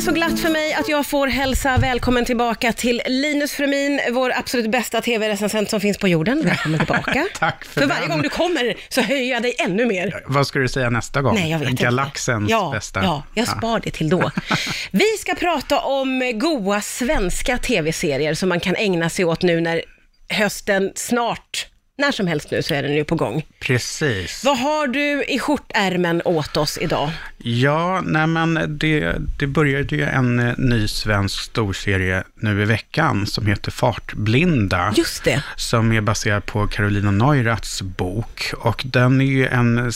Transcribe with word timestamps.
är 0.00 0.04
så 0.04 0.12
glatt 0.12 0.40
för 0.40 0.50
mig 0.50 0.74
att 0.74 0.88
jag 0.88 1.06
får 1.06 1.26
hälsa 1.26 1.78
välkommen 1.78 2.24
tillbaka 2.24 2.72
till 2.72 3.02
Linus 3.06 3.52
Fremin, 3.52 4.00
vår 4.12 4.32
absolut 4.36 4.70
bästa 4.70 5.00
tv-recensent 5.00 5.70
som 5.70 5.80
finns 5.80 5.98
på 5.98 6.08
jorden. 6.08 6.42
Välkommen 6.44 6.78
tillbaka. 6.78 7.26
Tack 7.38 7.64
för 7.64 7.80
För 7.80 7.88
varje 7.88 8.00
den. 8.00 8.10
gång 8.10 8.22
du 8.22 8.28
kommer 8.28 8.74
så 8.88 9.00
höjer 9.00 9.32
jag 9.32 9.42
dig 9.42 9.54
ännu 9.58 9.86
mer. 9.86 10.22
Vad 10.26 10.46
ska 10.46 10.58
du 10.58 10.68
säga 10.68 10.90
nästa 10.90 11.22
gång? 11.22 11.34
Nej, 11.34 11.50
jag 11.50 11.58
vet 11.58 11.70
inte. 11.70 11.82
Galaxens 11.82 12.50
ja, 12.50 12.70
bästa. 12.74 13.04
Ja, 13.04 13.22
jag 13.34 13.48
spar 13.48 13.80
det 13.80 13.90
till 13.90 14.08
då. 14.08 14.30
Vi 14.90 15.16
ska 15.20 15.34
prata 15.34 15.80
om 15.80 16.32
goa 16.34 16.80
svenska 16.80 17.58
tv-serier 17.58 18.34
som 18.34 18.48
man 18.48 18.60
kan 18.60 18.76
ägna 18.76 19.10
sig 19.10 19.24
åt 19.24 19.42
nu 19.42 19.60
när 19.60 19.82
hösten 20.28 20.92
snart, 20.94 21.66
när 22.00 22.12
som 22.12 22.26
helst 22.26 22.50
nu 22.50 22.62
så 22.62 22.74
är 22.74 22.82
den 22.82 22.94
ju 22.94 23.04
på 23.04 23.14
gång. 23.14 23.46
Precis. 23.60 24.44
Vad 24.44 24.58
har 24.58 24.86
du 24.86 25.24
i 25.24 25.38
skjortärmen 25.38 26.22
åt 26.24 26.56
oss 26.56 26.78
idag? 26.80 27.10
Ja, 27.38 28.00
nej 28.04 28.26
men 28.26 28.78
det, 28.78 29.14
det 29.38 29.46
började 29.46 29.96
ju 29.96 30.02
en 30.02 30.38
eh, 30.38 30.54
ny 30.58 30.88
svensk 30.88 31.42
storserie 31.42 32.24
nu 32.34 32.62
i 32.62 32.64
veckan 32.64 33.26
som 33.26 33.46
heter 33.46 33.70
Fartblinda. 33.70 34.92
Just 34.96 35.24
det. 35.24 35.42
Som 35.56 35.92
är 35.92 36.00
baserad 36.00 36.46
på 36.46 36.66
Carolina 36.66 37.10
Neuraths 37.10 37.82
bok. 37.82 38.52
Och 38.58 38.82
den 38.86 39.20
är 39.20 39.24
ju 39.24 39.46
en, 39.46 39.92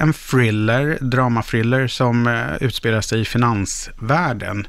en 0.00 0.12
thriller, 0.12 0.98
dramathriller 1.00 1.88
som 1.88 2.26
eh, 2.26 2.56
utspelar 2.60 3.00
sig 3.00 3.20
i 3.20 3.24
finansvärlden. 3.24 4.66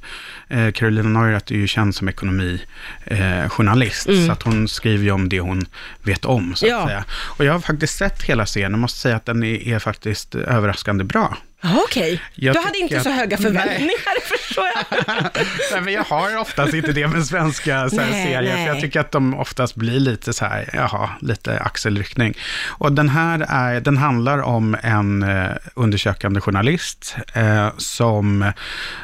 Eh, 0.50 0.72
Carolina 0.72 1.10
Neurath 1.22 1.54
är 1.54 1.58
ju 1.58 1.68
känd 1.68 1.96
som 1.96 2.10
ekonomijournalist. 2.10 2.66
Eh, 3.06 3.50
journalist, 3.50 4.26
Så 4.26 4.32
att 4.32 4.44
hon 4.44 4.68
skriver 4.68 5.04
ju 5.04 5.12
om 5.12 5.30
det 5.30 5.40
hon 5.40 5.66
vet 6.04 6.26
om, 6.26 6.56
så 6.62 6.66
att 6.76 6.82
Ja. 6.82 6.88
säga. 6.88 7.04
Och 7.38 7.46
jag 7.46 7.54
har 7.54 7.60
faktiskt 7.60 7.98
sett 7.98 8.24
hela 8.24 8.46
serien 8.46 8.74
och 8.74 8.80
måste 8.80 9.00
säga 9.00 9.16
att 9.16 9.26
den 9.26 9.44
är, 9.44 9.68
är 9.68 9.80
faktiskt 9.80 10.36
överraskande 10.36 11.04
bra. 11.04 11.38
Okej, 11.64 12.22
Jag 12.36 12.56
du 12.56 12.60
hade 12.60 12.78
inte 12.78 13.00
så 13.00 13.10
att- 13.10 13.16
höga 13.16 13.38
Nej. 13.40 13.46
förväntningar, 13.46 14.38
förstår 14.38 14.66
jag. 14.66 15.06
Nej, 15.72 15.82
men 15.82 15.94
jag 15.94 16.04
har 16.04 16.38
oftast 16.38 16.74
inte 16.74 16.92
det 16.92 17.08
med 17.08 17.26
svenska 17.26 17.90
så 17.90 17.96
Nej, 17.96 18.12
serier, 18.26 18.42
nej. 18.56 18.66
för 18.68 18.74
jag 18.74 18.82
tycker 18.82 19.00
att 19.00 19.12
de 19.12 19.34
oftast 19.40 19.76
blir 19.76 20.00
lite 20.00 20.34
så 20.34 20.46
här, 20.46 20.70
jaha, 20.74 21.10
lite 21.22 21.60
axelryckning. 21.60 22.34
Och 22.68 22.92
den 22.92 23.10
här 23.10 23.46
är, 23.50 23.82
den 23.82 23.98
handlar 23.98 24.42
om 24.42 24.78
en 24.84 25.24
eh, 25.24 25.50
undersökande 25.74 26.42
journalist 26.42 27.16
eh, 27.34 27.70
som 27.78 28.52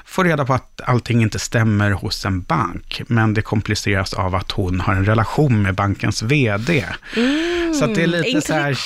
får 0.06 0.24
reda 0.26 0.46
på 0.46 0.54
att 0.54 0.82
allting 0.86 1.22
inte 1.22 1.40
stämmer 1.40 1.92
hos 1.92 2.26
en 2.26 2.42
bank, 2.42 3.02
men 3.08 3.34
det 3.34 3.42
kompliceras 3.42 4.14
av 4.14 4.36
att 4.36 4.52
hon 4.52 4.80
har 4.80 4.94
en 4.94 5.06
relation 5.06 5.62
med 5.62 5.76
bankens 5.76 6.22
vd. 6.22 6.86
så 7.80 7.86
att 7.86 7.96
det 7.96 8.04
är 8.04 8.08
lite 8.08 8.42
så 8.42 8.54
här 8.54 8.78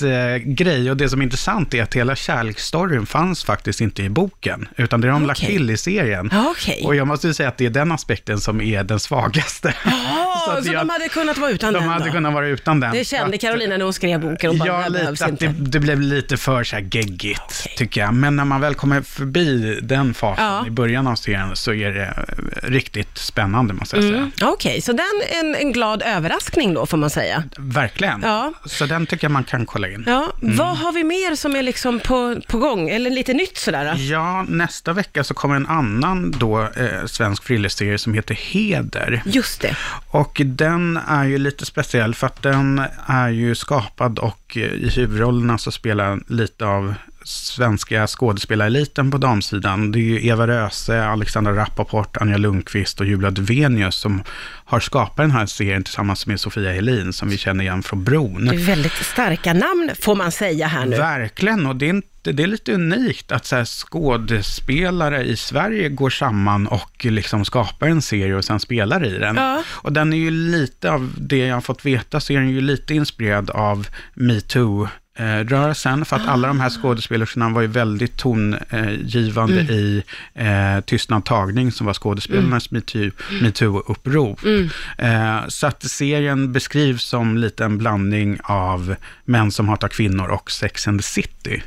kärleksgrej, 0.00 0.90
och 0.90 0.96
det 0.96 1.08
som 1.08 1.20
är 1.20 1.24
intressant 1.24 1.74
är 1.74 1.82
att 1.82 1.94
hela 1.94 2.16
kärleksstoryn 2.16 3.06
fanns 3.06 3.44
faktiskt 3.44 3.80
inte 3.80 4.02
i 4.02 4.08
boken, 4.08 4.68
utan 4.76 5.00
det 5.00 5.06
har 5.08 5.12
de 5.12 5.26
lagt 5.26 5.40
Okej. 5.42 5.56
till 5.56 5.70
i 5.70 5.76
serien. 5.76 6.30
Okej. 6.46 6.82
Och 6.84 6.94
jag 6.96 7.06
måste 7.06 7.26
ju 7.26 7.34
säga 7.34 7.48
att 7.48 7.58
det 7.58 7.66
är 7.66 7.70
den 7.70 7.92
aspekten 7.92 8.40
som 8.40 8.60
är 8.60 8.84
den 8.84 9.00
svagaste. 9.00 9.74
Ja, 9.84 10.42
så, 10.46 10.50
att 10.50 10.66
jag- 10.66 10.74
de 10.74 10.88
hade 10.90 11.08
kunnat 11.08 11.38
vara 11.38 11.50
utan 11.50 11.72
De 11.72 11.78
den 11.80 11.88
hade 11.88 12.04
då? 12.06 12.12
kunnat 12.12 12.32
vara 12.34 12.46
utan 12.46 12.80
den. 12.80 12.92
Det 12.92 13.04
kände 13.04 13.38
Carolina 13.38 13.76
när 13.76 13.84
hon 13.84 13.92
skrev 13.92 14.20
boken. 14.20 14.50
Hon 14.50 14.58
bara, 14.58 14.68
Ja, 14.68 14.88
lite 14.88 15.24
att 15.24 15.38
det, 15.40 15.54
det 15.58 15.80
blev 15.80 16.00
lite 16.00 16.36
för 16.36 16.64
så 16.64 16.76
här 16.76 16.82
geggigt, 16.92 17.40
Okej. 17.60 17.74
tycker 17.76 18.00
jag. 18.00 18.14
Men 18.14 18.36
när 18.36 18.44
man 18.44 18.60
väl 18.60 18.74
kommer 18.74 19.02
förbi 19.02 19.78
den 19.82 20.14
fasen 20.14 20.44
Ja. 20.44 20.66
i 20.66 20.70
början 20.70 21.06
av 21.06 21.14
serien 21.16 21.56
så 21.56 21.72
är 21.72 21.90
det 21.90 22.02
eh, 22.04 22.70
riktigt 22.70 23.18
spännande, 23.18 23.74
måste 23.74 23.96
jag 23.96 24.02
säga. 24.04 24.16
Mm. 24.16 24.30
Okej, 24.42 24.80
så 24.80 24.92
den 24.92 25.04
är 25.30 25.40
en, 25.40 25.54
en 25.54 25.72
glad 25.72 26.02
överraskning 26.06 26.74
då, 26.74 26.86
får 26.86 26.96
man 26.96 27.10
säga. 27.10 27.42
Verkligen. 27.58 28.20
Ja. 28.22 28.52
Så 28.64 28.86
den 28.86 29.06
tycker 29.06 29.24
jag 29.24 29.32
man 29.32 29.44
kan 29.44 29.66
kolla 29.66 29.83
in. 29.88 30.04
Ja, 30.06 30.32
vad 30.40 30.76
har 30.76 30.92
vi 30.92 31.04
mer 31.04 31.34
som 31.34 31.56
är 31.56 31.62
liksom 31.62 32.00
på, 32.00 32.40
på 32.48 32.58
gång? 32.58 32.88
Eller 32.88 33.10
lite 33.10 33.34
nytt 33.34 33.56
sådär? 33.56 33.94
Då? 33.94 34.02
Ja, 34.02 34.42
nästa 34.48 34.92
vecka 34.92 35.24
så 35.24 35.34
kommer 35.34 35.56
en 35.56 35.66
annan 35.66 36.30
då, 36.30 36.62
eh, 36.62 37.06
svensk 37.06 37.44
thrillerserie 37.44 37.98
som 37.98 38.14
heter 38.14 38.34
Heder. 38.34 39.22
Just 39.24 39.60
det. 39.60 39.76
Och 40.10 40.40
den 40.44 40.96
är 41.08 41.24
ju 41.24 41.38
lite 41.38 41.66
speciell 41.66 42.14
för 42.14 42.26
att 42.26 42.42
den 42.42 42.82
är 43.06 43.28
ju 43.28 43.54
skapad 43.54 44.18
och 44.18 44.43
eh, 44.56 44.72
i 44.72 44.90
huvudrollerna 44.96 45.58
så 45.58 45.70
spelar 45.70 46.20
lite 46.28 46.66
av 46.66 46.94
svenska 47.24 48.06
skådespelareliten 48.06 49.10
på 49.10 49.18
damsidan. 49.18 49.92
Det 49.92 49.98
är 49.98 50.00
ju 50.00 50.26
Eva 50.26 50.46
Röse, 50.46 51.04
Alexandra 51.04 51.56
Rappaport, 51.56 52.16
Anja 52.16 52.36
Lundqvist 52.36 53.00
och 53.00 53.06
Julia 53.06 53.30
Duvenius 53.30 53.96
som 53.96 54.22
har 54.64 54.80
skapat 54.80 55.16
den 55.16 55.30
här 55.30 55.46
serien 55.46 55.84
tillsammans 55.84 56.26
med 56.26 56.40
Sofia 56.40 56.72
Helin 56.72 57.12
som 57.12 57.28
vi 57.28 57.38
känner 57.38 57.64
igen 57.64 57.82
från 57.82 58.04
Bron. 58.04 58.44
Det 58.44 58.54
är 58.56 58.66
väldigt 58.66 58.92
starka 58.92 59.52
namn, 59.52 59.90
får 60.00 60.14
man 60.14 60.32
säga 60.32 60.66
här 60.66 60.86
nu. 60.86 60.96
Verkligen, 60.96 61.66
och 61.66 61.76
det 61.76 61.86
är, 61.86 61.90
inte, 61.90 62.08
det 62.32 62.42
är 62.42 62.46
lite 62.46 62.72
unikt 62.72 63.32
att 63.32 63.46
så 63.46 63.64
skådespelare 63.64 65.24
i 65.24 65.36
Sverige 65.36 65.88
går 65.88 66.10
samman 66.10 66.66
och 66.66 67.04
liksom 67.04 67.44
skapar 67.44 67.86
en 67.86 68.02
serie 68.02 68.34
och 68.34 68.44
sen 68.44 68.60
spelar 68.60 69.06
i 69.06 69.18
den. 69.18 69.36
Ja. 69.36 69.62
Och 69.68 69.92
den 69.92 70.12
är 70.12 70.16
ju 70.16 70.30
lite 70.30 70.90
av 70.90 71.12
det 71.16 71.38
jag 71.38 71.54
har 71.54 71.60
fått 71.60 71.86
veta, 71.86 72.20
så 72.20 72.32
är 72.32 72.36
den 72.36 72.50
ju 72.50 72.60
lite 72.60 72.94
inspirerad 72.94 73.50
av 73.50 73.88
metoo 74.14 74.88
eh, 75.18 75.24
rörelsen, 75.24 76.04
för 76.04 76.16
att 76.16 76.28
alla 76.28 76.48
de 76.48 76.60
här 76.60 76.70
skådespelerskorna 76.70 77.48
var 77.48 77.60
ju 77.60 77.66
väldigt 77.66 78.16
tongivande 78.16 79.60
i 79.60 80.02
eh, 80.34 80.80
Tystnad 80.84 81.24
tagning, 81.24 81.72
som 81.72 81.86
var 81.86 81.94
skådespelarnas 81.94 82.70
metoo- 82.70 83.12
metoo-upprop. 83.42 84.68
Eh, 84.98 85.48
så 85.48 85.66
att 85.66 85.82
serien 85.82 86.52
beskrivs 86.52 87.02
som 87.04 87.38
lite 87.38 87.64
en 87.64 87.78
blandning 87.78 88.38
av 88.44 88.94
Män 89.24 89.50
som 89.50 89.68
hatar 89.68 89.88
kvinnor 89.88 90.28
och 90.28 90.50
Sex 90.50 90.88
and 90.88 91.00
the 91.00 91.02
City. 91.02 91.62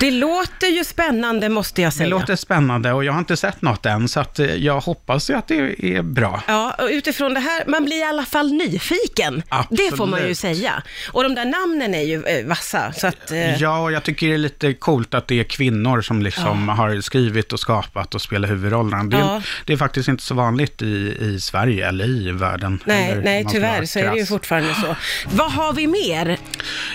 Det 0.00 0.10
låter 0.10 0.66
ju 0.66 0.84
spännande, 0.84 1.48
måste 1.48 1.82
jag 1.82 1.92
Det 1.92 1.96
säga. 1.96 2.08
låter 2.08 2.36
spännande 2.36 2.92
och 2.92 3.04
jag 3.04 3.12
har 3.12 3.18
inte 3.18 3.36
sett 3.36 3.62
något 3.62 3.86
än, 3.86 4.08
så 4.08 4.20
att 4.20 4.38
eh, 4.38 4.46
jag 4.54 4.80
hoppas 4.80 5.30
ju 5.30 5.34
att 5.34 5.48
det 5.48 5.84
är 5.96 6.02
bra. 6.02 6.42
Ja, 6.48 6.74
och 6.78 6.88
utifrån 6.90 7.34
det 7.34 7.40
här, 7.40 7.64
man 7.66 7.84
blir 7.84 7.96
i 7.96 8.02
alla 8.04 8.24
fall 8.24 8.52
nyfiken. 8.52 9.42
Det 9.70 9.96
får 9.96 10.06
man 10.06 10.20
ju 10.20 10.30
Absolut. 10.30 10.38
säga. 10.58 10.82
Och 11.12 11.22
de 11.22 11.34
där 11.34 11.44
namnen 11.44 11.94
är 11.94 12.02
ju 12.02 12.22
eh, 12.24 12.46
vassa, 12.46 12.87
så 12.92 13.06
att... 13.06 13.30
Eh, 13.30 13.56
Ja, 13.56 13.78
och 13.78 13.92
jag 13.92 14.02
tycker 14.02 14.26
det 14.28 14.34
är 14.34 14.38
lite 14.38 14.74
coolt 14.74 15.14
att 15.14 15.28
det 15.28 15.40
är 15.40 15.44
kvinnor 15.44 16.00
som 16.00 16.22
liksom 16.22 16.68
har 16.68 17.00
skrivit 17.00 17.52
och 17.52 17.60
skapat 17.60 18.14
och 18.14 18.22
spelar 18.22 18.48
huvudrollerna. 18.48 19.04
Det, 19.04 19.16
är- 19.16 19.20
Ja. 19.20 19.42
det 19.64 19.72
är 19.72 19.76
faktiskt 19.76 20.08
inte 20.08 20.22
så 20.22 20.34
vanligt 20.34 20.82
i, 20.82 21.16
i 21.20 21.40
Sverige 21.40 21.88
eller 21.88 22.04
i 22.28 22.32
världen. 22.32 22.80
Nej, 22.84 23.20
nej 23.24 23.46
tyvärr 23.50 23.84
så 23.84 23.98
är 23.98 24.10
det 24.10 24.16
ju 24.18 24.26
fortfarande 24.26 24.74
så. 24.74 24.96
Vad 25.30 25.52
har 25.52 25.72
vi 25.72 25.86
mer? 25.86 26.38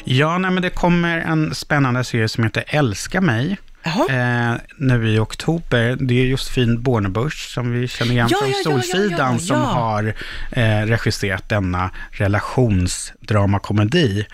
Ja, 0.04 0.38
nej, 0.38 0.52
men 0.52 0.64
det 0.64 0.70
kommer 0.70 1.18
en 1.18 1.56
spännande 1.56 2.04
serie 2.04 2.28
som 2.30 2.44
heter 2.44 2.64
Älska 2.68 3.22
mig. 3.22 3.58
Eh, 3.86 4.54
nu 4.78 5.10
i 5.10 5.20
oktober. 5.20 5.98
Det 6.00 6.22
är 6.22 6.26
Josefin 6.26 6.82
Bornebusch 6.82 7.50
som 7.50 7.72
vi 7.72 7.88
känner 7.88 8.12
igen 8.12 8.28
Ja, 8.32 8.38
från 8.38 8.50
ja, 8.50 8.56
Solsidan 8.64 9.34
ja, 9.34 9.40
som 9.40 9.62
har 9.62 10.14
eh, 10.52 10.82
regisserat 10.86 11.50
denna 11.50 11.90
relationsdramakomedi. 12.12 14.26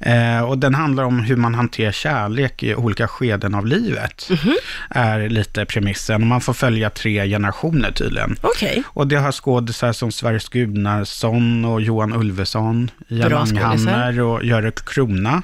Eh, 0.00 0.40
och 0.40 0.58
den 0.58 0.74
handlar 0.74 1.04
om 1.04 1.18
hur 1.18 1.36
man 1.36 1.54
hanterar 1.54 1.92
kärlek 1.92 2.62
i 2.62 2.74
olika 2.74 3.08
skeden 3.08 3.54
av 3.54 3.66
livet. 3.66 4.28
Mhm. 4.30 4.54
Är 4.90 5.28
lite 5.28 5.64
premissen. 5.64 6.26
Man 6.26 6.40
får 6.40 6.52
följa 6.52 6.90
tre 6.90 7.28
generationer 7.28 7.90
tydligen. 7.90 8.36
Okej. 8.40 8.82
Och 8.86 9.06
det 9.06 9.16
har 9.16 9.32
skådisar 9.32 9.92
som 9.92 10.12
Sverre 10.12 10.40
Skudnarsson 10.40 11.64
och 11.64 11.80
Johan 11.80 12.12
Ulveson, 12.12 12.90
Ian 13.08 13.30
Langhammer 13.30 14.20
och 14.20 14.44
Görel 14.44 14.72
Krona. 14.72 15.42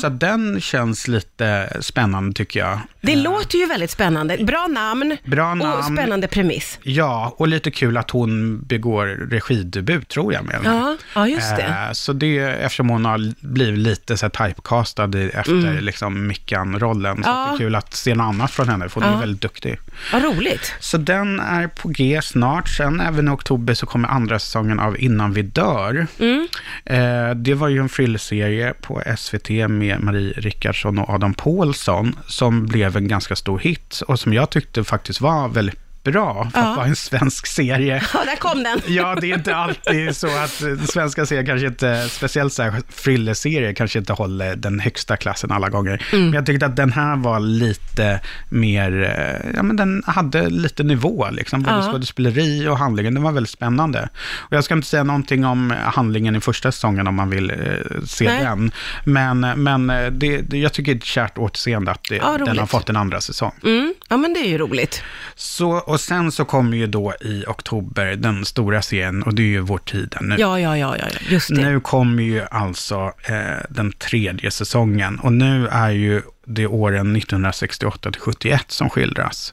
Så 0.00 0.08
den 0.08 0.60
känns 0.60 1.08
lite 1.08 1.76
spännande 1.80 2.34
tycker 2.34 2.60
jag. 2.60 2.80
Det 3.04 3.16
låter 3.16 3.58
ju 3.58 3.66
väldigt 3.66 3.90
spännande. 3.90 4.36
Bra 4.44 4.66
namn, 4.66 5.16
Bra 5.24 5.50
och 5.50 5.56
namn. 5.58 5.96
spännande 5.96 6.28
premiss. 6.28 6.78
Ja, 6.82 7.34
och 7.38 7.48
lite 7.48 7.70
kul 7.70 7.96
att 7.96 8.10
hon 8.10 8.60
begår 8.62 9.06
regidebut 9.30 10.08
tror 10.08 10.32
jag 10.32 10.44
med. 10.44 10.60
Ja, 10.64 10.96
ja 11.14 11.28
just 11.28 11.56
det. 11.56 11.62
Eh, 11.62 11.92
Så 11.92 12.12
det, 12.12 12.38
eftersom 12.38 12.88
hon 12.88 13.04
har 13.04 13.46
blivit 13.46 13.78
lite 13.78 14.16
så 14.16 14.28
typecastad 14.28 15.04
efter 15.32 15.80
liksom 15.80 16.26
Mickan-rollen. 16.26 17.22
Så 17.24 17.30
Mm. 17.30 17.40
Ja. 17.40 17.46
det 17.50 17.54
är 17.54 17.58
kul 17.58 17.74
att 17.74 17.94
se 17.94 18.14
något 18.14 18.24
annat 18.24 18.50
från 18.50 18.68
henne, 18.68 18.88
för 18.88 19.00
hon 19.00 19.10
Ja. 19.10 19.16
är 19.16 19.20
väldigt 19.20 19.40
duktig. 19.42 19.78
Vad 20.12 20.22
roligt. 20.24 20.72
Så 20.80 20.96
den 20.98 21.40
är 21.40 21.68
på 21.68 21.88
G 21.88 22.20
snart. 22.22 22.68
Sen 22.68 23.00
även 23.00 23.28
i 23.28 23.30
oktober 23.30 23.74
så 23.74 23.86
kommer 23.86 24.08
andra 24.08 24.38
säsongen 24.38 24.80
av 24.80 25.00
Innan 25.00 25.32
vi 25.32 25.42
dör. 25.42 26.06
Mm. 26.18 26.48
Eh, 26.84 27.30
det 27.34 27.54
var 27.54 27.68
ju 27.68 27.78
en 27.78 27.88
thrillserie 27.88 28.74
på 28.80 29.02
SVT 29.16 29.50
med 29.68 30.00
Marie 30.02 30.32
Rickardsson 30.36 30.98
och 30.98 31.10
Adam 31.10 31.34
Pålsson 31.34 32.16
som 32.26 32.66
blev 32.66 32.91
en 32.96 33.08
ganska 33.08 33.36
stor 33.36 33.58
hit 33.58 34.02
och 34.08 34.20
som 34.20 34.32
jag 34.32 34.50
tyckte 34.50 34.84
faktiskt 34.84 35.20
var 35.20 35.48
väldigt 35.48 35.81
bra 36.04 36.50
för 36.54 36.60
Ja. 36.60 36.70
att 36.70 36.76
vara 36.76 36.86
en 36.86 36.96
svensk 36.96 37.46
serie. 37.46 38.02
Ja, 38.14 38.24
där 38.24 38.36
kom 38.36 38.62
den. 38.62 38.80
Ja, 38.86 39.16
det 39.20 39.30
är 39.30 39.34
inte 39.34 39.56
alltid 39.56 40.16
så 40.16 40.26
att 40.26 40.62
svenska 40.90 41.26
serier 41.26 41.46
kanske 41.46 41.66
inte, 41.66 42.08
speciellt 42.08 42.52
så 42.52 42.62
här 42.62 42.80
thrillerserier, 43.04 43.72
kanske 43.72 43.98
inte 43.98 44.12
håller 44.12 44.56
den 44.56 44.80
högsta 44.80 45.16
klassen 45.16 45.50
alla 45.52 45.68
gånger. 45.68 46.06
Mm. 46.12 46.24
Men 46.24 46.34
jag 46.34 46.46
tyckte 46.46 46.66
att 46.66 46.76
den 46.76 46.92
här 46.92 47.16
var 47.16 47.40
lite 47.40 48.20
mer, 48.48 49.02
eh, 49.02 49.50
ja 49.56 49.62
men 49.62 49.76
den 49.76 50.02
hade 50.06 50.48
lite 50.50 50.82
nivå 50.82 51.28
liksom, 51.30 51.62
både 51.62 51.76
Ja. 51.76 51.92
skådespeleri 51.92 52.68
och 52.68 52.78
handlingen. 52.78 53.14
Den 53.14 53.22
var 53.22 53.32
väldigt 53.32 53.50
spännande. 53.50 54.08
Och 54.38 54.52
jag 54.56 54.64
ska 54.64 54.74
inte 54.74 54.88
säga 54.88 55.04
någonting 55.04 55.44
om 55.44 55.74
handlingen 55.84 56.36
i 56.36 56.40
första 56.40 56.72
säsongen 56.72 57.06
om 57.06 57.14
man 57.14 57.30
vill 57.30 57.50
eh, 57.50 57.56
se 58.06 58.24
Nej. 58.24 58.44
den. 58.44 58.72
Men, 59.04 59.40
men 59.40 59.90
eh, 59.90 60.06
det, 60.10 60.38
det, 60.38 60.58
jag 60.58 60.72
tycker 60.72 60.92
det 60.94 60.96
är 60.96 60.98
ett 60.98 61.04
kärt 61.04 61.38
återseende 61.38 61.90
att 61.90 62.04
det, 62.08 62.16
Ja, 62.16 62.38
den 62.38 62.58
har 62.58 62.66
fått 62.66 62.88
en 62.88 62.96
andra 62.96 63.20
säsong. 63.20 63.52
Mm. 63.64 63.94
Ja, 64.12 64.16
men 64.16 64.32
det 64.34 64.40
är 64.40 64.48
ju 64.48 64.58
roligt. 64.58 65.02
Så, 65.34 65.70
och 65.70 66.00
sen 66.00 66.32
så 66.32 66.44
kommer 66.44 66.76
ju 66.76 66.86
då 66.86 67.14
i 67.20 67.44
oktober 67.46 68.16
den 68.16 68.44
stora 68.44 68.82
serien 68.82 69.22
och 69.22 69.34
det 69.34 69.42
är 69.42 69.46
ju 69.46 69.60
Vår 69.60 69.78
tid 69.78 70.14
nu. 70.20 70.36
Ja, 70.38 70.60
ja, 70.60 70.78
ja, 70.78 70.96
ja, 70.98 71.06
just 71.30 71.48
det. 71.48 71.54
Nu 71.54 71.80
kommer 71.80 72.22
ju 72.22 72.42
alltså 72.50 73.12
eh, 73.24 73.64
den 73.68 73.92
tredje 73.92 74.50
säsongen 74.50 75.18
och 75.18 75.32
nu 75.32 75.68
är 75.68 75.90
ju 75.90 76.22
det 76.46 76.66
åren 76.66 77.16
1968 77.16 78.10
till 78.10 78.20
71 78.20 78.64
som 78.68 78.90
skildras. 78.90 79.52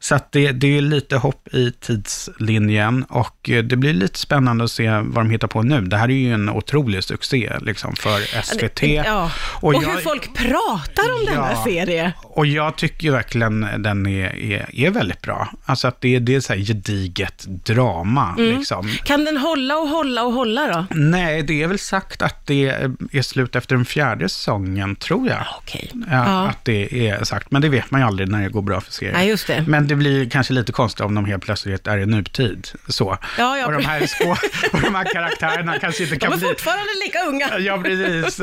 Så 0.00 0.14
att 0.14 0.32
det, 0.32 0.52
det 0.52 0.76
är 0.78 0.80
lite 0.82 1.16
hopp 1.16 1.48
i 1.54 1.72
tidslinjen 1.80 3.02
och 3.08 3.50
eh, 3.50 3.62
det 3.64 3.76
blir 3.76 3.92
lite 3.92 4.18
spännande 4.18 4.64
att 4.64 4.70
se 4.70 4.90
vad 4.90 5.14
de 5.24 5.30
hittar 5.30 5.48
på 5.48 5.62
nu. 5.62 5.80
Det 5.80 5.96
här 5.96 6.08
är 6.08 6.12
ju 6.14 6.32
en 6.34 6.48
otrolig 6.48 7.04
succé 7.04 7.52
liksom 7.60 7.96
för 7.96 8.42
SVT. 8.42 8.82
Ja. 8.82 9.30
Och, 9.60 9.74
Och 9.74 9.82
hur 9.82 9.90
jag- 9.92 10.02
folk 10.02 10.34
pratar 10.36 11.02
om 11.18 11.24
denna 11.26 11.50
Ja. 11.52 11.64
serie. 11.64 12.12
Och 12.22 12.46
jag 12.46 12.76
tycker 12.76 13.04
ju 13.04 13.10
verkligen 13.12 13.66
den 13.78 14.06
är, 14.06 14.36
är, 14.36 14.70
är 14.72 14.90
väldigt 14.90 15.22
bra. 15.22 15.48
Alltså 15.64 15.88
att 15.88 16.00
det, 16.00 16.18
det 16.18 16.34
är 16.34 16.40
så 16.40 16.52
här 16.52 16.60
gediget 16.60 17.44
drama. 17.48 18.34
Mm. 18.38 18.58
Liksom. 18.58 18.88
Kan 19.04 19.24
den 19.24 19.36
hålla 19.36 19.76
och 19.76 19.88
hålla 19.88 20.22
och 20.24 20.32
hålla 20.32 20.66
då? 20.66 20.86
Nej, 20.96 21.42
det 21.42 21.62
är 21.62 21.66
väl 21.66 21.78
sagt 21.78 22.22
att 22.22 22.46
det 22.46 22.68
är 23.12 23.22
slut 23.22 23.56
efter 23.56 23.76
den 23.76 23.84
fjärde 23.84 24.28
säsongen, 24.28 24.96
tror 24.96 25.28
jag. 25.28 25.44
Okej. 25.58 25.90
Ja, 26.10 26.39
Ja. 26.44 26.48
Att 26.48 26.64
det 26.64 27.08
är 27.08 27.24
sagt, 27.24 27.50
men 27.50 27.62
det 27.62 27.68
vet 27.68 27.90
man 27.90 28.00
ju 28.00 28.06
aldrig 28.06 28.28
när 28.28 28.42
det 28.42 28.48
går 28.48 28.62
bra 28.62 28.80
för 28.80 28.92
serier. 28.92 29.22
Just 29.22 29.46
det. 29.46 29.64
Men 29.66 29.86
det 29.88 29.94
blir 29.96 30.30
kanske 30.30 30.52
lite 30.52 30.72
konstigt 30.72 31.00
om 31.00 31.14
de 31.14 31.24
helt 31.24 31.42
plötsligt 31.42 31.86
är 31.86 31.98
i 31.98 32.06
nutid. 32.06 32.68
Så. 32.88 33.18
Ja, 33.38 33.58
ja, 33.58 33.66
och, 33.66 33.72
de 33.72 33.84
här 33.84 34.00
skå- 34.00 34.36
och 34.72 34.80
de 34.80 34.94
här 34.94 35.04
karaktärerna 35.04 35.78
kanske 35.78 36.02
inte 36.02 36.14
De 36.14 36.18
kan 36.20 36.32
är 36.32 36.36
bli... 36.36 36.48
fortfarande 36.48 36.84
lika 37.06 37.18
unga. 37.28 37.58
Ja, 37.70 37.78
precis. 37.84 38.40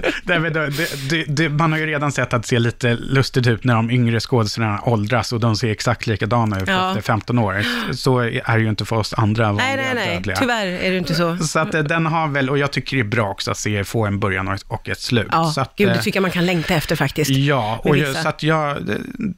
Det, 1.10 1.24
det, 1.28 1.50
man 1.50 1.72
har 1.72 1.80
ju 1.80 1.86
redan 1.86 2.12
sett 2.12 2.34
att 2.34 2.42
det 2.42 2.48
ser 2.48 2.60
lite 2.60 2.94
lustigt 2.96 3.48
ut 3.48 3.64
när 3.64 3.74
de 3.76 3.92
yngre 3.92 4.20
skådespelarna 4.20 4.82
åldras 4.84 5.34
och 5.34 5.40
de 5.40 5.56
ser 5.56 5.68
exakt 5.72 6.08
likadana 6.08 6.60
ut 6.62 6.68
Ja. 6.68 6.90
efter 6.90 7.02
15 7.02 7.40
år. 7.40 7.64
Så 7.94 8.20
är 8.20 8.54
det 8.58 8.60
ju 8.60 8.70
inte 8.70 8.86
för 8.86 8.96
oss 8.96 9.14
andra 9.14 9.46
vanliga 9.46 9.68
Nej, 9.68 9.78
nej, 9.78 9.96
nej. 9.96 10.16
dödliga. 10.16 10.36
Tyvärr 10.38 10.66
är 10.68 10.92
det 10.92 10.98
inte 10.98 11.16
så. 11.16 11.38
Så 11.38 11.60
att 11.60 11.74
eh, 11.74 11.82
den 11.84 12.06
har 12.06 12.28
väl, 12.28 12.50
och 12.50 12.58
jag 12.58 12.72
tycker 12.72 12.98
det 12.98 13.02
är 13.02 13.04
bra 13.04 13.30
också 13.30 13.52
att 13.52 13.58
serier 13.58 13.84
får 13.84 14.08
en 14.08 14.20
början 14.20 14.48
och 14.48 14.54
ett, 14.54 14.64
och 14.68 14.90
ett 14.90 15.00
slut. 15.02 15.28
Ja, 15.32 15.52
så 15.52 15.62
att, 15.62 15.74
gud, 15.76 15.88
det 15.88 15.94
eh, 15.94 16.02
tycker 16.02 16.18
jag 16.18 16.22
man 16.22 16.32
kan 16.32 16.46
längta 16.46 16.74
efter 16.74 16.96
faktiskt. 16.96 17.32
Ja, 17.32 17.76
och 17.77 17.97
jag, 17.97 18.15
så 18.15 18.27
att 18.27 18.44
jag, 18.44 18.85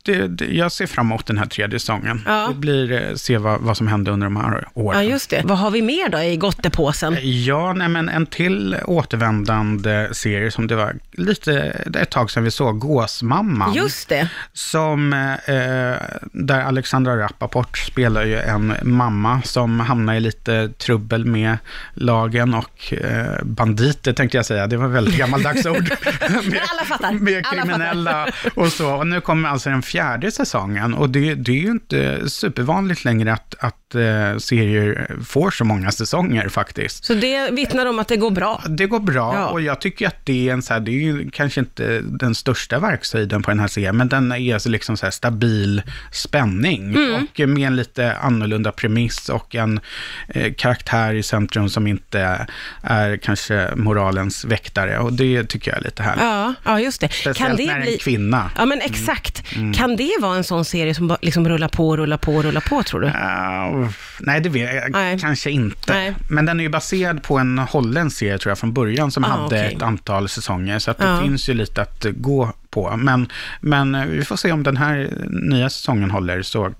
det, 0.03 0.27
det, 0.27 0.45
jag 0.45 0.71
ser 0.71 0.87
fram 0.87 1.05
emot 1.05 1.25
den 1.25 1.37
här 1.37 1.45
tredje 1.45 1.79
säsongen. 1.79 2.21
Ja. 2.25 2.47
Det 2.49 2.55
blir, 2.55 2.91
eh, 2.91 3.15
se 3.15 3.37
vad, 3.37 3.61
vad 3.61 3.77
som 3.77 3.87
hände 3.87 4.11
under 4.11 4.25
de 4.25 4.35
här 4.35 4.67
åren. 4.73 5.03
Ja, 5.03 5.11
just 5.11 5.29
det. 5.29 5.41
Vad 5.45 5.57
har 5.57 5.71
vi 5.71 5.81
mer 5.81 6.09
då 6.09 6.19
i 6.19 6.37
gottepåsen? 6.37 7.17
Ja, 7.21 7.73
nej, 7.73 7.89
men 7.89 8.09
en 8.09 8.25
till 8.25 8.75
återvändande 8.85 10.09
serie 10.11 10.51
som 10.51 10.67
det 10.67 10.75
var 10.75 10.95
lite, 11.11 11.81
det 11.85 11.99
ett 11.99 12.09
tag 12.09 12.31
sedan 12.31 12.43
vi 12.43 12.51
såg, 12.51 12.79
Gåsmamman. 12.79 13.73
Just 13.73 14.09
det. 14.09 14.29
Som, 14.53 15.13
eh, 15.13 16.19
där 16.31 16.61
Alexandra 16.61 17.17
Rappaport 17.17 17.77
spelar 17.77 18.25
ju 18.25 18.39
en 18.39 18.73
mamma 18.81 19.41
som 19.41 19.79
hamnar 19.79 20.15
i 20.15 20.19
lite 20.19 20.69
trubbel 20.69 21.25
med 21.25 21.57
lagen 21.93 22.53
och 22.53 22.93
eh, 22.93 23.43
banditer 23.43 24.13
tänkte 24.13 24.37
jag 24.37 24.45
säga. 24.45 24.67
Det 24.67 24.77
var 24.77 24.87
väldigt 24.87 25.17
gammaldags 25.17 25.65
ord. 25.65 25.89
med, 26.29 26.61
alla 26.71 26.85
fattar. 26.85 27.11
Med 27.11 27.45
Alla 27.45 27.61
kriminella 27.61 28.27
och 28.55 28.67
så. 28.67 28.95
Och 28.95 29.07
nu 29.07 29.21
kommer 29.21 29.49
alltså 29.49 29.69
den 29.69 29.81
fjärde 29.81 30.31
säsongen 30.31 30.93
och 30.93 31.09
det, 31.09 31.35
det 31.35 31.51
är 31.51 31.61
ju 31.61 31.71
inte 31.71 32.29
supervanligt 32.29 33.05
längre 33.05 33.33
att, 33.33 33.55
att 33.59 33.75
eh, 33.95 34.37
serier 34.37 35.15
får 35.25 35.51
så 35.51 35.65
många 35.65 35.91
säsonger 35.91 36.49
faktiskt. 36.49 37.05
Så 37.05 37.13
det 37.13 37.51
vittnar 37.51 37.85
om 37.85 37.99
att 37.99 38.07
det 38.07 38.17
går 38.17 38.31
bra. 38.31 38.63
Det 38.67 38.85
går 38.85 38.99
bra 38.99 39.33
Ja. 39.35 39.47
och 39.47 39.61
jag 39.61 39.81
tycker 39.81 40.07
att 40.07 40.25
det 40.25 40.49
är 40.49 40.53
en 40.53 40.61
så 40.61 40.73
här, 40.73 40.79
det 40.79 40.91
är 40.91 40.93
ju 41.01 41.29
kanske 41.31 41.59
inte 41.59 42.01
den 42.01 42.35
största 42.35 42.79
verkshöjden 42.79 43.41
på 43.43 43.51
den 43.51 43.59
här 43.59 43.67
serien, 43.67 43.97
men 43.97 44.09
den 44.09 44.31
är 44.31 44.53
alltså 44.53 44.69
liksom 44.69 44.97
så 44.97 45.05
här 45.05 45.11
stabil 45.11 45.81
spänning 46.11 46.95
Mm. 46.95 47.27
och 47.33 47.39
med 47.49 47.67
en 47.67 47.75
lite 47.75 48.13
annorlunda 48.15 48.71
premiss 48.71 49.29
och 49.29 49.55
en 49.55 49.79
eh, 50.27 50.53
karaktär 50.53 51.13
i 51.13 51.23
centrum 51.23 51.69
som 51.69 51.87
inte 51.87 52.47
är 52.81 53.17
kanske 53.17 53.69
moralens 53.75 54.45
väktare 54.45 54.99
och 54.99 55.13
det 55.13 55.43
tycker 55.43 55.71
jag 55.71 55.77
är 55.79 55.83
lite 55.83 56.03
härligt. 56.03 56.23
Ja, 56.23 56.53
ja 56.65 56.79
just 56.79 57.01
det. 57.01 57.09
Speciellt 57.13 57.37
Kan 57.37 57.55
det 57.55 57.65
när 57.65 57.75
det 57.75 57.81
bli... 57.81 57.93
en 57.93 57.99
kvinna. 57.99 58.51
Ja, 58.57 58.65
men 58.65 58.81
exakt. 58.81 59.55
Mm. 59.55 59.73
Kan 59.73 59.95
det 59.95 60.11
vara 60.19 60.35
en 60.37 60.43
sån 60.43 60.65
serie 60.65 60.93
som 60.95 61.15
liksom 61.21 61.49
rullar 61.49 61.67
på, 61.67 61.97
rullar 61.97 62.17
på, 62.17 62.41
rullar 62.41 62.61
på, 62.61 62.83
tror 62.83 63.01
du? 63.01 63.07
Uh, 63.07 63.78
nej, 64.19 64.41
det 64.41 64.49
vet 64.49 64.75
jag 64.75 64.91
Nej. 64.91 65.19
kanske 65.19 65.51
inte. 65.51 65.93
Nej. 65.93 66.15
Men 66.29 66.45
den 66.45 66.59
är 66.59 66.63
ju 66.63 66.69
baserad 66.69 67.23
på 67.23 67.37
en 67.37 67.59
holländsk 67.59 68.17
serie 68.17 68.37
tror 68.37 68.51
jag 68.51 68.57
från 68.57 68.73
början 68.73 69.11
som 69.11 69.23
Ah, 69.23 69.27
hade 69.27 69.45
okej. 69.45 69.73
ett 69.75 69.81
antal 69.81 70.29
säsonger. 70.29 70.79
Så 70.79 70.91
att 70.91 70.97
det 70.97 71.19
finns 71.23 71.49
ju 71.49 71.53
lite 71.53 71.81
att 71.81 72.05
gå 72.11 72.53
på. 72.71 72.97
Men, 72.97 73.27
men 73.61 73.95
eh, 73.95 74.05
vi 74.05 74.25
får 74.25 74.35
se 74.35 74.51
om 74.51 74.63
den 74.63 74.77
här 74.77 75.09
nya 75.29 75.69
säsongen 75.69 76.11
håller 76.11 76.41
så 76.41 76.73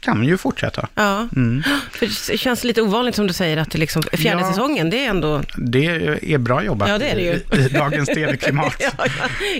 kan 0.00 0.16
den 0.18 0.26
ju 0.26 0.36
fortsätta. 0.36 0.88
Ja, 0.94 1.28
Mm. 1.36 1.62
för 1.90 2.30
det 2.32 2.38
känns 2.38 2.64
lite 2.64 2.82
ovanligt 2.82 3.14
som 3.14 3.26
du 3.26 3.32
säger 3.32 3.56
att 3.56 3.70
det 3.70 3.78
liksom, 3.78 4.02
fjärde 4.12 4.40
Ja. 4.40 4.48
säsongen, 4.48 4.90
det 4.90 5.04
är 5.06 5.10
ändå... 5.10 5.42
Det 5.56 5.86
är 6.32 6.38
bra 6.38 6.64
jobbat 6.64 6.88
Ja, 6.88 6.98
det 6.98 7.08
är 7.08 7.14
det 7.16 7.22
ju. 7.22 7.62
i, 7.62 7.64
i 7.66 7.68
dagens 7.68 8.08
tv-klimat. 8.14 8.76
Ja, 8.78 9.04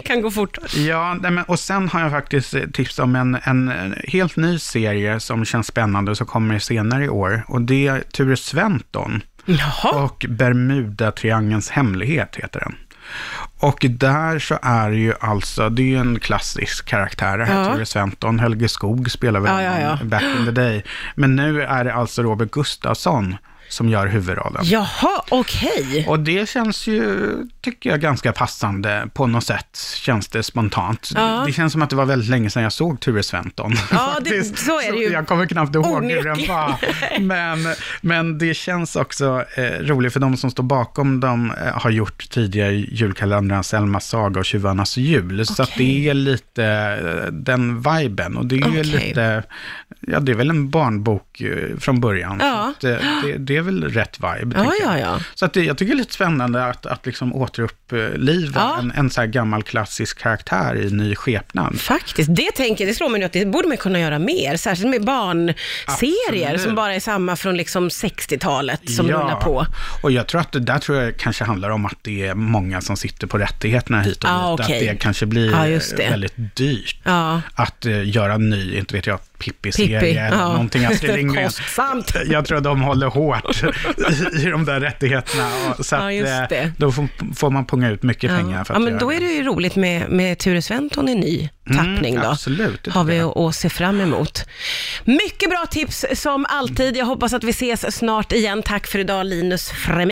kan 0.05 0.23
gå 0.23 0.31
fort. 0.31 0.59
Ja, 0.77 1.17
och 1.47 1.59
sen 1.61 1.89
har 1.89 2.01
jag 2.01 2.11
faktiskt 2.11 2.55
eh, 2.55 2.63
tips 2.73 2.99
om 2.99 3.17
en, 3.17 3.39
en 3.45 3.95
helt 4.09 4.37
ny 4.37 4.59
serie 4.59 5.21
som 5.21 5.45
känns 5.45 5.67
spännande 5.67 6.11
och 6.11 6.17
som 6.17 6.27
kommer 6.27 6.59
senare 6.59 7.05
i 7.05 7.09
år. 7.09 7.45
Och 7.49 7.63
det 7.63 7.87
är 7.87 8.01
Ture 8.01 8.37
Sventon. 8.37 9.23
Jaha, 9.47 9.91
Och 10.05 10.27
Bermuda-triangelns 10.29 11.71
hemlighet 11.71 12.37
heter 12.37 12.61
den. 12.61 12.75
Och 13.65 13.87
där 13.91 14.39
så 14.39 14.59
är 14.63 14.91
det 14.91 14.97
ju 14.97 15.15
alltså, 15.21 15.69
det 15.71 15.83
är 15.83 15.87
ju 15.87 15.97
en 15.99 16.21
klassisk 16.21 16.87
karaktär, 16.87 17.39
det 17.39 17.45
här 17.45 17.63
Ja. 17.69 17.75
Ture 17.75 17.87
Sventon. 17.87 18.39
Helge 18.39 18.69
Skog 18.69 19.11
spelar 19.11 19.41
väl 19.41 19.65
Ja, 19.65 19.81
ja, 19.81 19.81
ja. 20.01 20.05
back 20.05 20.23
in 20.39 20.45
the 20.45 20.51
day. 20.51 20.85
Men 21.15 21.37
nu 21.37 21.63
är 21.63 21.85
det 21.85 21.95
alltså 21.95 22.23
Robert 22.23 22.51
Gustafsson 22.51 23.37
som 23.75 23.89
gör 23.89 24.07
huvudrollen. 24.07 24.63
jaha, 24.65 25.23
okej. 25.29 26.05
Och 26.09 26.21
det 26.21 26.49
känns 26.49 26.87
ju, 26.87 27.31
tycker 27.61 27.91
jag, 27.91 28.01
ganska 28.01 28.33
passande 28.33 29.09
på 29.15 29.27
något 29.27 29.45
sätt, 29.45 29.79
känns 29.97 30.29
det 30.29 30.43
spontant. 30.43 31.13
Ja. 31.15 31.43
Det 31.47 31.53
känns 31.53 31.73
som 31.73 31.83
att 31.83 31.91
det 31.91 31.97
var 31.97 32.05
väldigt 32.05 32.29
länge 32.31 32.51
sedan 32.51 32.63
jag 32.63 32.73
såg 32.73 33.01
Ture 33.01 33.23
Sventon. 33.23 33.73
Ja, 33.91 34.17
det- 34.25 34.45
så 34.59 34.81
är 34.81 34.93
det 34.93 34.99
ju. 34.99 35.09
Jag 35.13 35.27
kommer 35.27 35.47
knappt 35.47 35.75
ihåg 35.75 36.05
hur 36.05 36.23
den 36.23 36.49
var. 36.49 36.75
Men, 37.21 37.59
men 38.01 38.39
det 38.39 38.55
känns 38.55 38.97
också 38.97 39.45
eh, 39.57 39.63
roligt, 39.81 40.13
för 40.13 40.21
de 40.21 40.37
som 40.37 40.51
står 40.51 40.63
bakom 40.63 41.21
dem 41.21 41.53
eh, 41.67 41.81
har 41.83 41.91
gjort 41.91 42.31
tidigare 42.31 42.73
julkalendrarna 42.75 43.63
Selmas 43.63 44.07
saga 44.09 44.39
och 44.41 44.45
Tjuvarnas 44.47 44.97
jul. 44.97 45.47
Så 45.47 45.63
att 45.63 45.69
Okej. 45.69 46.03
det 46.05 46.11
är 46.11 46.15
lite 46.15 46.65
eh, 47.25 47.33
den 47.33 47.81
viben. 47.83 48.37
Och 48.37 48.47
det 48.47 48.55
är 48.55 48.59
ju 48.59 48.81
Okej. 48.81 48.85
lite, 48.85 49.43
ja 50.07 50.21
det 50.21 50.33
är 50.33 50.37
väl 50.37 50.51
en 50.51 50.71
barnbok 50.71 51.41
eh, 51.41 51.77
från 51.79 52.01
början. 52.01 52.39
Ja. 52.41 52.89
Eh, 52.89 52.97
det, 53.25 53.37
det 53.39 53.57
är 53.57 53.63
väl 53.63 53.85
rätt 53.85 54.17
vibe. 54.19 54.57
Ja, 54.57 54.73
ja, 54.83 54.99
ja. 54.99 55.19
Så 55.35 55.45
att 55.45 55.53
det, 55.53 55.65
jag 55.65 55.79
tycker 55.79 55.93
det 55.93 55.97
är 55.97 55.99
lite 55.99 56.15
spännande 56.15 56.65
att, 56.67 56.87
att 56.87 57.07
liksom 57.07 57.35
återuppliva 57.35 58.61
Ja. 58.61 58.79
en, 58.79 58.91
en 58.97 59.11
så 59.11 59.21
här 59.21 59.29
gammal 59.29 59.63
klassisk 59.63 60.19
karaktär 60.19 60.77
i 60.77 60.91
ny 60.91 61.15
skepnad. 61.15 61.81
Faktiskt, 61.81 62.35
det 62.37 62.51
tänker 62.51 62.87
det 62.87 62.95
slår 62.95 63.09
mig 63.09 63.21
nu 63.21 63.27
att 63.27 63.33
det 63.33 63.47
borde 63.47 63.69
man 63.69 63.77
kunna 63.77 64.01
göra 64.01 64.19
mer, 64.19 64.57
särskilt 64.57 64.91
med 64.91 65.05
barnserier 65.05 66.45
Absolut. 66.45 66.61
som 66.61 66.75
bara 66.75 66.95
är 66.95 67.01
samma 67.01 67.37
från 67.37 67.57
liksom 67.57 67.89
60-talet 67.89 68.91
som 68.91 69.09
Ja. 69.09 69.17
rullar 69.17 69.37
på. 69.41 69.67
Och 70.03 70.11
jag 70.13 70.27
tror 70.27 70.41
att 70.41 70.53
det 70.53 70.61
där 70.61 70.79
tror 70.79 70.99
jag 71.03 71.17
kanske 71.17 71.45
handlar 71.45 71.71
om 71.71 71.87
att 71.87 71.99
det 72.03 72.27
är 72.27 72.35
många 72.35 72.81
som 72.81 72.97
sitter 72.97 73.27
på 73.27 73.39
rättigheterna 73.39 74.01
hit 74.03 74.25
och 74.25 74.31
Ah, 74.31 74.57
dit. 74.57 74.67
okej. 74.67 74.89
Att 74.89 74.95
det 74.95 75.01
kanske 75.03 75.27
blir 75.27 75.51
Ja, 75.51 75.81
det. 75.97 76.11
väldigt 76.11 76.35
dyrt 76.57 76.99
att 77.55 77.87
eh, 77.87 78.09
göra 78.09 78.39
ny, 78.39 78.79
inte 78.79 78.95
vet 78.95 79.07
jag, 79.07 79.19
Pippi-serie 79.39 80.01
Pippi, 80.01 80.15
ja. 80.15 80.49
någonting. 80.49 80.85
Astrid 80.85 81.15
Lindgren. 81.15 81.51
Jag 82.27 82.45
tror 82.47 82.61
de 82.61 82.83
håller 82.83 83.07
hårt 83.07 83.63
i, 84.37 84.47
i 84.47 84.51
de 84.51 84.65
där 84.65 84.81
rättigheterna. 84.81 85.49
Så 85.81 85.95
Ja, 85.95 86.07
att, 86.09 86.15
just 86.15 86.33
eh, 86.33 86.49
det. 86.49 86.73
Då 86.77 86.93
får, 86.93 87.51
man 87.51 87.67
punga 87.67 87.91
ut 87.91 88.03
mycket 88.03 88.31
pengar 88.31 88.65
för 88.65 88.75
Ja, 88.75 88.79
att 88.79 88.83
men 88.85 88.93
göra 88.93 89.01
då 89.01 89.13
är 89.13 89.21
det 89.21 89.27
ju 89.27 89.43
roligt 89.43 89.77
med, 89.77 90.11
med 90.11 90.39
Ture 90.39 90.63
Sventon 90.63 91.09
i 91.09 91.15
ny 91.15 91.49
tappning 91.77 92.15
då. 92.15 92.27
absolut, 92.27 92.87
Har 92.87 93.05
vi 93.05 93.21
att 93.21 93.55
se 93.55 93.71
fram 93.71 94.01
emot. 94.01 94.45
Mycket 95.05 95.51
bra 95.51 95.67
tips 95.71 96.05
som 96.15 96.47
alltid. 96.49 96.97
Jag 96.97 97.07
hoppas 97.07 97.33
att 97.33 97.45
vi 97.45 97.51
ses 97.51 97.97
snart 97.97 98.33
igen. 98.33 98.63
Tack 98.63 98.87
för 98.87 98.99
idag 98.99 99.27
Linus 99.27 99.71
Fremin. 99.71 100.11